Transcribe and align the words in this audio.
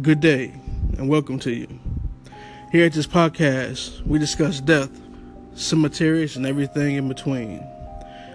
Good 0.00 0.20
day, 0.20 0.54
and 0.96 1.06
welcome 1.06 1.38
to 1.40 1.52
you. 1.52 1.68
Here 2.72 2.86
at 2.86 2.94
this 2.94 3.06
podcast, 3.06 4.00
we 4.06 4.18
discuss 4.18 4.58
death, 4.58 4.88
cemeteries, 5.54 6.34
and 6.34 6.46
everything 6.46 6.96
in 6.96 7.08
between. 7.08 7.62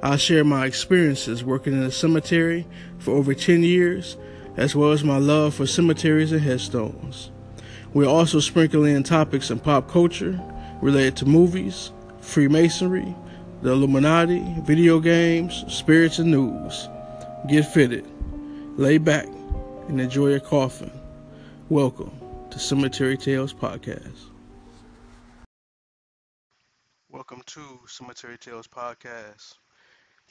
I 0.00 0.14
share 0.14 0.44
my 0.44 0.64
experiences 0.64 1.42
working 1.42 1.72
in 1.72 1.82
a 1.82 1.90
cemetery 1.90 2.68
for 3.00 3.16
over 3.16 3.34
10 3.34 3.64
years, 3.64 4.16
as 4.56 4.76
well 4.76 4.92
as 4.92 5.02
my 5.02 5.18
love 5.18 5.54
for 5.56 5.66
cemeteries 5.66 6.30
and 6.30 6.40
headstones. 6.40 7.32
We 7.94 8.06
also 8.06 8.38
sprinkle 8.38 8.84
in 8.84 9.02
topics 9.02 9.50
in 9.50 9.58
pop 9.58 9.90
culture 9.90 10.40
related 10.80 11.16
to 11.16 11.26
movies, 11.26 11.90
Freemasonry, 12.20 13.12
the 13.62 13.72
Illuminati, 13.72 14.44
video 14.60 15.00
games, 15.00 15.64
spirits, 15.66 16.20
and 16.20 16.30
news. 16.30 16.88
Get 17.48 17.64
fitted, 17.64 18.06
lay 18.78 18.98
back, 18.98 19.26
and 19.88 20.00
enjoy 20.00 20.28
your 20.28 20.38
coffin. 20.38 20.92
Welcome 21.70 22.10
to 22.50 22.58
Cemetery 22.58 23.16
Tales 23.16 23.54
Podcast. 23.54 24.18
Welcome 27.08 27.42
to 27.46 27.60
Cemetery 27.86 28.36
Tales 28.38 28.66
Podcast. 28.66 29.54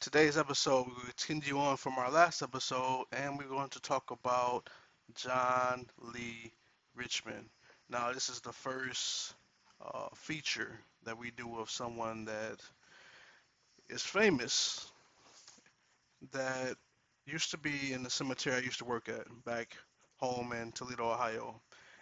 Today's 0.02 0.38
episode, 0.38 0.88
we 0.88 1.14
continue 1.26 1.58
on 1.58 1.78
from 1.78 1.94
our 1.98 2.12
last 2.12 2.42
episode, 2.42 3.06
and 3.14 3.38
we're 3.38 3.48
going 3.48 3.70
to 3.70 3.80
talk 3.80 4.12
about 4.12 4.70
John 5.16 5.86
Lee 6.14 6.52
Richmond. 6.94 7.46
Now, 7.90 8.12
this 8.12 8.28
is 8.28 8.42
the 8.42 8.52
first 8.52 9.34
uh, 9.82 10.10
feature 10.16 10.78
that 11.06 11.18
we 11.18 11.32
do 11.32 11.58
of 11.58 11.72
someone 11.72 12.26
that 12.26 12.60
is 13.90 14.04
famous 14.04 14.92
that 16.34 16.76
used 17.26 17.52
to 17.52 17.58
be 17.58 17.94
in 17.94 18.04
the 18.04 18.10
cemetery 18.10 18.58
I 18.58 18.60
used 18.60 18.80
to 18.80 18.86
work 18.86 19.08
at 19.08 19.26
back 19.46 19.78
home 20.20 20.52
in 20.54 20.72
Toledo, 20.72 21.12
Ohio, 21.12 21.60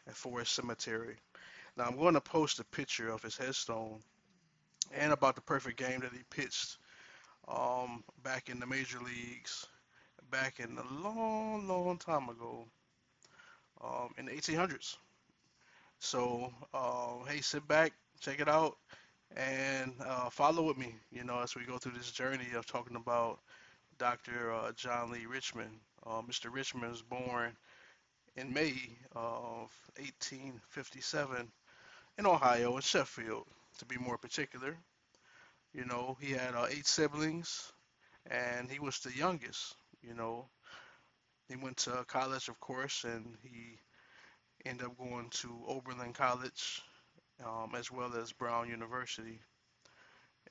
at 0.07 0.16
Forest 0.16 0.53
Cemetery. 0.53 1.16
Now 1.75 1.85
I'm 1.85 1.98
going 1.98 2.16
to 2.16 2.22
post 2.22 2.59
a 2.59 2.64
picture 2.66 3.09
of 3.09 3.22
his 3.22 3.38
headstone 3.38 4.00
and 4.94 5.14
about 5.14 5.36
the 5.36 5.41
perfect 5.41 5.78
game 5.78 6.00
that 6.00 6.11
he 6.14 6.19
pitched 6.30 6.78
um, 7.47 8.03
back 8.23 8.50
in 8.50 8.59
the 8.59 8.66
major 8.66 9.00
leagues, 9.00 9.66
back 10.31 10.59
in 10.59 10.78
a 10.78 11.03
long, 11.03 11.67
long 11.67 11.97
time 11.97 12.30
ago, 12.30 12.66
um, 13.83 14.09
in 14.17 14.25
the 14.25 14.31
1800s. 14.31 14.97
So, 16.00 16.52
uh, 16.73 17.23
hey, 17.28 17.41
sit 17.41 17.67
back, 17.67 17.94
check 18.19 18.39
it 18.39 18.47
out, 18.47 18.78
and 19.36 19.94
uh, 20.06 20.30
follow 20.30 20.63
with 20.63 20.78
me. 20.78 20.95
You 21.11 21.23
know, 21.23 21.39
as 21.39 21.56
we 21.56 21.63
go 21.63 21.78
through 21.78 21.94
this 21.94 22.11
journey 22.11 22.47
of 22.56 22.66
talking 22.66 22.95
about 22.95 23.39
Dr. 23.97 24.53
Uh, 24.53 24.72
John 24.73 25.11
Lee 25.11 25.25
Richmond. 25.25 25.80
Uh, 26.06 26.22
Mr. 26.22 26.53
Richmond 26.53 26.91
was 26.91 27.02
born 27.02 27.56
in 28.38 28.53
May 28.53 28.75
of 29.16 29.71
1857 29.97 31.52
in 32.19 32.25
Ohio, 32.25 32.75
in 32.75 32.81
Sheffield, 32.81 33.47
to 33.79 33.85
be 33.85 33.97
more 33.97 34.17
particular. 34.17 34.77
You 35.73 35.85
know, 35.85 36.17
he 36.21 36.31
had 36.31 36.53
uh, 36.55 36.67
eight 36.69 36.85
siblings, 36.85 37.73
and 38.29 38.69
he 38.69 38.79
was 38.79 38.99
the 38.99 39.11
youngest. 39.11 39.75
You 40.03 40.13
know, 40.13 40.47
he 41.49 41.55
went 41.55 41.77
to 41.77 42.05
college, 42.07 42.47
of 42.47 42.59
course, 42.59 43.03
and 43.03 43.35
he 43.41 43.79
ended 44.66 44.85
up 44.85 44.97
going 44.97 45.29
to 45.31 45.63
Oberlin 45.67 46.13
College, 46.13 46.81
um, 47.44 47.73
as 47.75 47.91
well 47.91 48.16
as 48.16 48.31
Brown 48.31 48.69
University. 48.69 49.39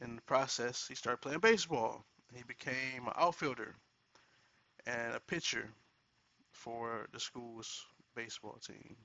In 0.00 0.16
the 0.16 0.22
process, 0.22 0.86
he 0.88 0.94
started 0.94 1.20
playing 1.20 1.38
baseball. 1.40 2.04
He 2.34 2.42
became 2.42 3.06
an 3.06 3.12
outfielder 3.16 3.74
and 4.86 5.14
a 5.14 5.20
pitcher 5.20 5.68
for 6.56 7.06
the 7.12 7.20
school's 7.20 7.84
baseball 8.16 8.58
team. 8.66 8.96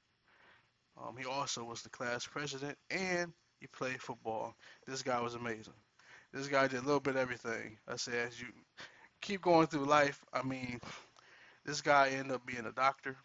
Um, 0.98 1.16
he 1.18 1.26
also 1.26 1.64
was 1.64 1.82
the 1.82 1.90
class 1.90 2.26
president 2.26 2.78
and 2.90 3.34
he 3.60 3.68
played 3.68 4.02
football. 4.02 4.56
This 4.88 5.02
guy 5.02 5.22
was 5.22 5.36
amazing. 5.36 5.74
This 6.34 6.48
guy 6.48 6.68
did 6.68 6.80
a 6.80 6.86
little 6.86 7.00
bit 7.00 7.16
of 7.16 7.22
everything. 7.22 7.78
I 7.88 7.96
said, 7.98 8.28
as 8.28 8.40
you 8.40 8.48
keep 9.22 9.42
going 9.42 9.68
through 9.68 9.86
life, 9.86 10.24
I 10.34 10.44
mean, 10.44 10.80
this 11.66 11.82
guy 11.82 12.10
ended 12.10 12.34
up 12.34 12.46
being 12.46 12.66
a 12.66 12.72
doctor. 12.72 13.18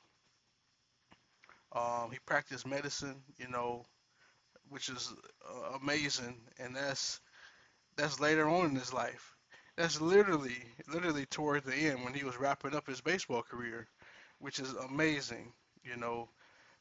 Um, 1.73 2.11
he 2.13 2.19
practiced 2.27 2.67
medicine, 2.67 3.23
you 3.39 3.49
know, 3.49 3.85
which 4.69 4.89
is 4.89 5.13
uh, 5.49 5.79
amazing, 5.83 6.41
and 6.59 6.75
that's 6.75 7.21
that's 7.97 8.21
later 8.21 8.49
on 8.49 8.67
in 8.67 8.75
his 8.77 8.93
life. 8.93 9.35
That's 9.77 10.01
literally, 10.01 10.57
literally 10.93 11.27
toward 11.27 11.65
the 11.65 11.75
end 11.75 12.05
when 12.05 12.15
he 12.15 12.25
was 12.25 12.39
wrapping 12.39 12.75
up 12.75 12.87
his 12.87 13.01
baseball 13.01 13.43
career 13.43 13.89
which 14.39 14.59
is 14.59 14.73
amazing. 14.73 15.53
You 15.85 15.97
know, 15.97 16.29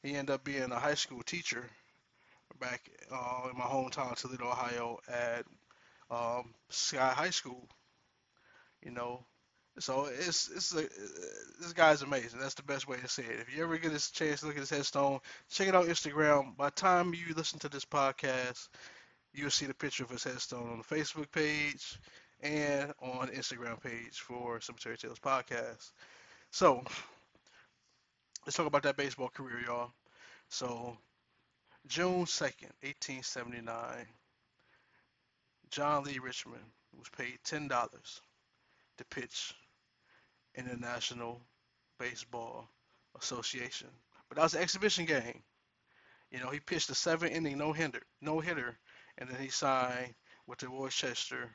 he 0.03 0.15
ended 0.15 0.35
up 0.35 0.43
being 0.43 0.71
a 0.71 0.79
high 0.79 0.95
school 0.95 1.21
teacher 1.23 1.69
back 2.59 2.89
uh, 3.11 3.49
in 3.51 3.57
my 3.57 3.65
hometown, 3.65 4.15
Toledo, 4.15 4.45
Ohio, 4.45 4.99
at 5.07 5.45
um, 6.09 6.53
Scott 6.69 7.15
High 7.15 7.29
School. 7.31 7.67
You 8.83 8.91
know, 8.91 9.25
so 9.79 10.05
it's 10.05 10.49
it's 10.55 10.73
a, 10.73 10.83
this 11.59 11.73
guy's 11.73 12.01
amazing. 12.01 12.39
That's 12.39 12.53
the 12.53 12.63
best 12.63 12.87
way 12.87 12.97
to 12.97 13.07
say 13.07 13.23
it. 13.23 13.39
If 13.41 13.55
you 13.55 13.63
ever 13.63 13.77
get 13.77 13.91
a 13.91 14.13
chance 14.13 14.39
to 14.39 14.45
look 14.45 14.55
at 14.55 14.61
his 14.61 14.69
headstone, 14.69 15.19
check 15.49 15.67
it 15.67 15.75
out 15.75 15.87
Instagram. 15.87 16.55
By 16.55 16.67
the 16.67 16.75
time 16.75 17.13
you 17.13 17.33
listen 17.35 17.59
to 17.59 17.69
this 17.69 17.85
podcast, 17.85 18.69
you'll 19.33 19.49
see 19.49 19.65
the 19.65 19.73
picture 19.73 20.03
of 20.03 20.09
his 20.09 20.23
headstone 20.23 20.69
on 20.69 20.77
the 20.77 20.95
Facebook 20.95 21.31
page 21.31 21.99
and 22.41 22.93
on 23.01 23.27
the 23.27 23.33
Instagram 23.33 23.81
page 23.81 24.19
for 24.19 24.61
Cemetery 24.61 24.97
Tales 24.97 25.19
Podcast. 25.19 25.91
So 26.51 26.83
let's 28.45 28.57
talk 28.57 28.67
about 28.67 28.83
that 28.83 28.97
baseball 28.97 29.29
career, 29.29 29.59
y'all. 29.65 29.91
So, 30.49 30.97
June 31.87 32.25
2nd, 32.25 32.71
1879, 32.81 34.05
John 35.71 36.03
Lee 36.03 36.19
Richmond 36.19 36.63
was 36.97 37.09
paid 37.09 37.39
$10 37.45 37.69
to 38.97 39.05
pitch 39.05 39.53
in 40.53 40.67
the 40.67 40.77
National 40.77 41.41
Baseball 41.99 42.69
Association. 43.19 43.87
But 44.29 44.37
that 44.37 44.43
was 44.43 44.53
an 44.53 44.61
exhibition 44.61 45.05
game. 45.05 45.41
You 46.31 46.39
know, 46.39 46.49
he 46.49 46.59
pitched 46.59 46.89
a 46.89 46.95
seven 46.95 47.29
inning 47.29 47.57
no 47.57 47.73
hitter, 47.73 48.01
no 48.21 48.39
hitter, 48.39 48.77
and 49.17 49.29
then 49.29 49.39
he 49.39 49.49
signed 49.49 50.13
with 50.47 50.59
the 50.59 50.69
Worcester 50.69 51.49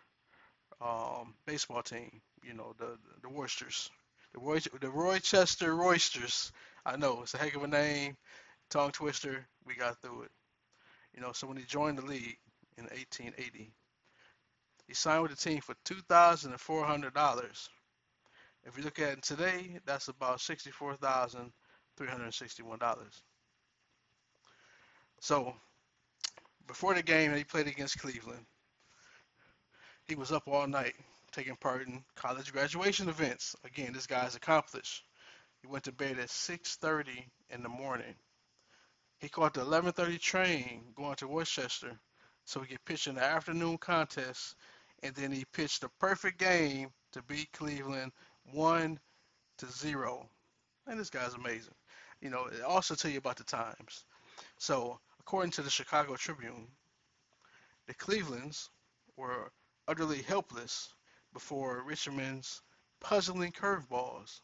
um, 0.81 1.35
baseball 1.47 1.83
team. 1.83 2.21
You 2.43 2.55
know, 2.55 2.75
the 2.79 2.97
the 3.23 3.29
Worcesters, 3.29 3.91
the 4.33 4.41
Roy, 4.41 4.61
the 4.81 4.91
Rochester 4.91 5.75
Roysters 5.75 6.53
I 6.91 6.97
know 6.97 7.21
it's 7.23 7.35
a 7.35 7.39
heck 7.39 7.55
of 7.55 7.63
a 7.63 7.69
name, 7.69 8.17
tongue 8.69 8.91
twister. 8.91 9.47
We 9.65 9.77
got 9.77 10.03
through 10.03 10.23
it. 10.23 10.31
You 11.15 11.21
know, 11.21 11.31
so 11.31 11.47
when 11.47 11.57
he 11.57 11.63
joined 11.63 11.99
the 11.99 12.05
league 12.05 12.37
in 12.79 12.85
1880, 12.85 13.71
he 14.89 14.95
signed 14.95 15.23
with 15.23 15.31
the 15.31 15.37
team 15.37 15.61
for 15.61 15.77
two 15.85 16.01
thousand 16.09 16.51
and 16.51 16.61
four 16.61 16.85
hundred 16.85 17.15
dollars. 17.15 17.69
If 18.65 18.77
you 18.77 18.83
look 18.83 18.99
at 18.99 19.19
it 19.19 19.23
today, 19.23 19.79
that's 19.87 20.09
about 20.09 20.41
sixty-four 20.41 20.97
thousand 20.97 21.53
three 21.97 22.09
hundred 22.09 22.35
sixty-one 22.35 22.81
dollars. 22.81 23.23
So, 25.21 25.55
before 26.67 26.95
the 26.95 27.05
game, 27.05 27.33
he 27.37 27.45
played 27.45 27.69
against 27.69 28.01
Cleveland. 28.01 28.45
He 30.09 30.17
was 30.17 30.33
up 30.33 30.49
all 30.49 30.67
night 30.67 30.95
taking 31.31 31.55
part 31.55 31.87
in 31.87 32.03
college 32.17 32.53
graduation 32.53 33.09
events. 33.09 33.55
Again, 33.65 33.93
this 33.93 34.09
guy's 34.09 34.35
accomplished. 34.35 35.05
He 35.63 35.69
went 35.69 35.85
to 35.85 35.93
bed 35.93 36.19
at 36.19 36.31
6:30 36.31 37.29
in 37.51 37.63
the 37.63 37.69
morning. 37.69 38.15
He 39.19 39.29
caught 39.29 39.55
the 39.55 39.61
11:30 39.61 40.19
train 40.19 40.93
going 40.95 41.17
to 41.17 41.29
Worcester 41.29 42.01
so 42.45 42.61
he 42.61 42.69
could 42.69 42.85
pitch 42.85 43.07
in 43.07 43.17
the 43.17 43.23
afternoon 43.23 43.79
contest, 43.79 44.57
and 45.03 45.15
then 45.15 45.31
he 45.31 45.45
pitched 45.45 45.85
a 45.85 45.89
perfect 46.01 46.39
game 46.39 46.93
to 47.13 47.23
beat 47.23 47.53
Cleveland 47.53 48.13
one 48.53 48.99
to 49.59 49.67
zero. 49.67 50.29
And 50.87 50.99
this 50.99 51.11
guy's 51.11 51.35
amazing. 51.35 51.75
You 52.21 52.31
know, 52.31 52.47
it 52.47 52.63
also 52.63 52.95
tell 52.95 53.11
you 53.11 53.19
about 53.19 53.37
the 53.37 53.45
times. 53.45 54.05
So, 54.59 54.99
according 55.21 55.53
to 55.53 55.63
the 55.63 55.71
Chicago 55.71 56.17
Tribune, 56.17 56.67
the 57.87 57.95
Clevelands 57.95 58.71
were 59.17 59.53
utterly 59.87 60.23
helpless 60.23 60.95
before 61.33 61.83
Richmond's 61.83 62.63
puzzling 63.01 63.53
curveballs. 63.53 64.41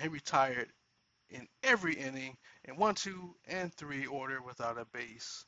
He 0.00 0.08
retired 0.08 0.72
in 1.30 1.48
every 1.62 1.94
inning 1.94 2.36
in 2.64 2.76
one, 2.76 2.94
two, 2.94 3.34
and 3.46 3.72
three 3.72 4.06
order 4.06 4.42
without 4.42 4.78
a 4.78 4.84
base 4.86 5.44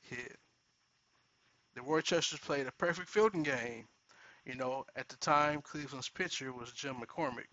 hit. 0.00 0.38
The 1.74 1.82
Worcesters 1.82 2.40
played 2.40 2.66
a 2.66 2.72
perfect 2.72 3.08
fielding 3.08 3.42
game. 3.42 3.86
You 4.44 4.54
know, 4.54 4.84
at 4.96 5.08
the 5.08 5.16
time, 5.16 5.60
Cleveland's 5.62 6.08
pitcher 6.08 6.52
was 6.52 6.72
Jim 6.72 6.96
McCormick. 6.96 7.48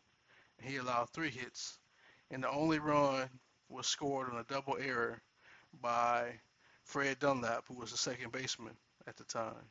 And 0.60 0.70
he 0.70 0.78
allowed 0.78 1.10
three 1.10 1.30
hits, 1.30 1.78
and 2.32 2.44
the 2.44 2.50
only 2.50 2.80
run 2.80 3.30
was 3.68 3.88
scored 3.88 4.30
on 4.30 4.40
a 4.40 4.44
double 4.46 4.78
error 4.80 5.22
by 5.82 6.40
Fred 6.84 7.20
Dunlap, 7.20 7.66
who 7.68 7.76
was 7.76 7.92
the 7.92 7.98
second 7.98 8.32
baseman 8.32 8.78
at 9.06 9.18
the 9.18 9.26
time. 9.26 9.70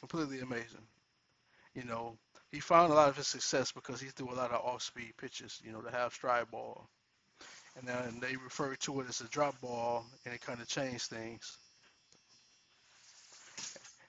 Completely 0.00 0.40
amazing. 0.40 0.86
You 1.74 1.84
know, 1.84 2.18
he 2.54 2.60
found 2.60 2.92
a 2.92 2.94
lot 2.94 3.08
of 3.08 3.16
his 3.16 3.26
success 3.26 3.72
because 3.72 4.00
he 4.00 4.06
threw 4.08 4.32
a 4.32 4.36
lot 4.36 4.52
of 4.52 4.64
off-speed 4.64 5.12
pitches, 5.18 5.60
you 5.64 5.72
know, 5.72 5.82
the 5.82 5.90
half 5.90 6.14
stride 6.14 6.48
ball. 6.52 6.88
and 7.76 7.88
then 7.88 8.20
they 8.20 8.36
refer 8.36 8.76
to 8.76 9.00
it 9.00 9.08
as 9.08 9.20
a 9.20 9.28
drop 9.28 9.60
ball, 9.60 10.06
and 10.24 10.32
it 10.32 10.40
kind 10.40 10.60
of 10.60 10.68
changed 10.68 11.06
things. 11.06 11.58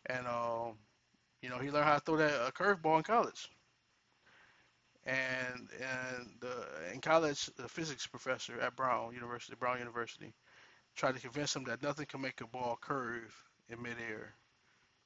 And 0.05 0.27
um, 0.27 0.73
you 1.41 1.49
know, 1.49 1.57
he 1.57 1.71
learned 1.71 1.85
how 1.85 1.95
to 1.95 1.99
throw 2.01 2.17
that 2.17 2.47
a 2.47 2.51
curveball 2.51 2.97
in 2.97 3.03
college. 3.03 3.49
And 5.07 5.67
and 5.79 6.27
the, 6.39 6.93
in 6.93 7.01
college, 7.01 7.47
the 7.57 7.67
physics 7.67 8.05
professor 8.05 8.59
at 8.61 8.75
Brown 8.75 9.15
University, 9.15 9.57
Brown 9.59 9.79
University, 9.79 10.35
tried 10.95 11.15
to 11.15 11.21
convince 11.21 11.55
him 11.55 11.63
that 11.63 11.81
nothing 11.81 12.05
can 12.05 12.21
make 12.21 12.41
a 12.41 12.47
ball 12.47 12.77
curve 12.79 13.35
in 13.69 13.81
midair. 13.81 14.35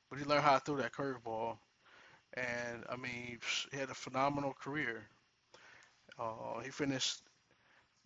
But 0.09 0.19
he 0.19 0.25
learned 0.25 0.43
how 0.43 0.57
to 0.57 0.59
throw 0.59 0.75
that 0.77 0.91
curveball, 0.91 1.57
and 2.35 2.83
I 2.89 2.95
mean, 2.95 3.39
he 3.71 3.77
had 3.77 3.89
a 3.89 3.95
phenomenal 3.95 4.53
career. 4.53 5.07
Uh, 6.17 6.59
he 6.63 6.69
finished 6.69 7.21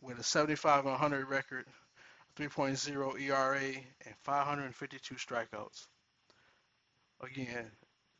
with 0.01 0.19
a 0.19 0.23
75 0.23 0.85
100 0.85 1.29
record, 1.29 1.65
3.0 2.37 3.21
ERA, 3.21 3.61
and 4.05 4.15
552 4.23 5.15
strikeouts. 5.15 5.87
Again, 7.21 7.71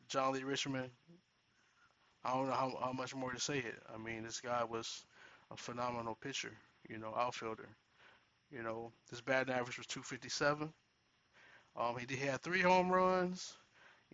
John 0.08 0.32
Lee 0.32 0.44
Richmond. 0.44 0.90
I 2.24 2.32
don't 2.32 2.46
know 2.48 2.54
how, 2.54 2.78
how 2.82 2.92
much 2.92 3.14
more 3.14 3.32
to 3.32 3.40
say 3.40 3.58
it. 3.58 3.82
I 3.92 3.98
mean, 3.98 4.22
this 4.24 4.40
guy 4.40 4.64
was 4.64 5.04
a 5.50 5.56
phenomenal 5.56 6.16
pitcher, 6.22 6.52
you 6.88 6.98
know, 6.98 7.14
outfielder. 7.14 7.68
You 8.50 8.62
know, 8.62 8.92
his 9.10 9.20
batting 9.20 9.52
average 9.52 9.76
was 9.76 9.86
257. 9.86 10.72
Um, 11.76 11.96
he, 11.98 12.14
he 12.14 12.24
had 12.24 12.40
three 12.40 12.62
home 12.62 12.90
runs, 12.90 13.54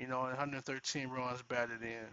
you 0.01 0.07
know, 0.07 0.21
113 0.21 1.09
runs 1.09 1.43
batted 1.43 1.83
in. 1.83 2.07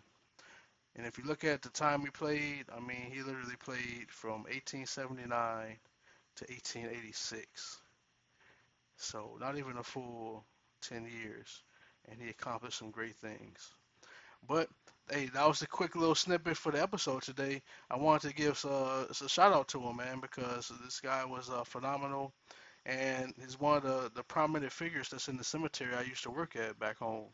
And 0.97 1.05
if 1.05 1.17
you 1.17 1.23
look 1.23 1.43
at 1.43 1.61
the 1.61 1.69
time 1.69 2.01
he 2.01 2.09
played, 2.09 2.65
I 2.75 2.79
mean, 2.79 3.11
he 3.11 3.21
literally 3.21 3.55
played 3.63 4.09
from 4.09 4.43
1879 4.43 5.77
to 6.35 6.45
1886. 6.45 7.81
So 8.97 9.37
not 9.39 9.57
even 9.57 9.77
a 9.77 9.83
full 9.83 10.43
10 10.81 11.07
years, 11.21 11.63
and 12.09 12.19
he 12.21 12.29
accomplished 12.29 12.79
some 12.79 12.91
great 12.91 13.15
things. 13.15 13.71
But 14.47 14.69
hey, 15.09 15.29
that 15.33 15.47
was 15.47 15.61
a 15.61 15.67
quick 15.67 15.95
little 15.95 16.15
snippet 16.15 16.57
for 16.57 16.71
the 16.71 16.81
episode 16.81 17.21
today. 17.21 17.61
I 17.89 17.97
wanted 17.97 18.29
to 18.29 18.35
give 18.35 18.63
uh, 18.65 19.05
a 19.09 19.29
shout 19.29 19.53
out 19.53 19.67
to 19.69 19.81
him, 19.81 19.97
man, 19.97 20.19
because 20.19 20.71
this 20.83 20.99
guy 20.99 21.23
was 21.25 21.49
uh, 21.49 21.63
phenomenal, 21.63 22.33
and 22.85 23.33
he's 23.39 23.59
one 23.59 23.77
of 23.77 23.83
the, 23.83 24.11
the 24.15 24.23
prominent 24.23 24.71
figures 24.71 25.09
that's 25.09 25.27
in 25.27 25.37
the 25.37 25.43
cemetery 25.43 25.93
I 25.95 26.01
used 26.01 26.23
to 26.23 26.31
work 26.31 26.55
at 26.55 26.79
back 26.79 26.97
home, 26.97 27.25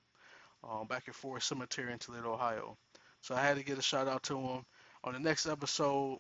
um, 0.70 0.88
back 0.88 1.04
at 1.08 1.16
Forest 1.16 1.48
Cemetery 1.48 1.92
in 1.92 2.00
Toledo, 2.00 2.34
Ohio. 2.34 2.78
So 3.22 3.36
I 3.36 3.42
had 3.42 3.58
to 3.58 3.64
get 3.64 3.78
a 3.78 3.82
shout 3.82 4.08
out 4.08 4.24
to 4.24 4.38
him. 4.40 4.66
On 5.04 5.14
the 5.14 5.20
next 5.20 5.46
episode, 5.46 6.20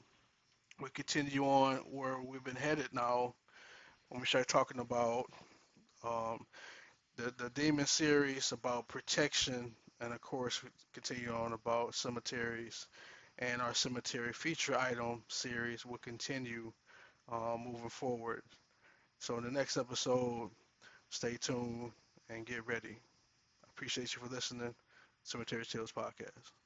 we 0.81 0.89
continue 0.89 1.45
on 1.45 1.77
where 1.89 2.19
we've 2.19 2.43
been 2.43 2.55
headed 2.55 2.87
now 2.91 3.35
when 4.09 4.21
we 4.21 4.27
start 4.27 4.47
talking 4.47 4.79
about 4.79 5.25
um, 6.05 6.45
the 7.15 7.33
the 7.37 7.49
Demon 7.51 7.85
series 7.85 8.51
about 8.51 8.87
protection, 8.87 9.73
and 10.01 10.13
of 10.13 10.21
course 10.21 10.63
we 10.63 10.69
continue 10.93 11.31
on 11.33 11.53
about 11.53 11.95
cemeteries, 11.95 12.87
and 13.39 13.61
our 13.61 13.73
cemetery 13.73 14.33
feature 14.33 14.77
item 14.77 15.23
series 15.27 15.85
will 15.85 15.99
continue 15.99 16.71
uh, 17.31 17.55
moving 17.57 17.89
forward. 17.89 18.41
So 19.19 19.37
in 19.37 19.43
the 19.43 19.51
next 19.51 19.77
episode, 19.77 20.49
stay 21.09 21.37
tuned 21.39 21.91
and 22.29 22.45
get 22.45 22.65
ready. 22.67 22.97
Appreciate 23.83 24.15
you 24.15 24.21
for 24.21 24.33
listening. 24.33 24.74
Cemetery 25.24 25.65
Tales 25.65 25.91
Podcast. 25.91 26.62